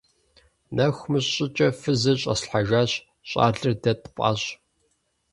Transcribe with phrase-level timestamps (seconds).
[0.75, 2.91] Нэху мыщ щӀыкӀэ фызыр щӀэслъхьэжащ,
[3.29, 4.41] щӀалэр дэ тпӀащ.